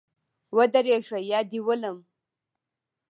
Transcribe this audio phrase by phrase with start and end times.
[0.57, 1.97] ودرېږه یا دي ولم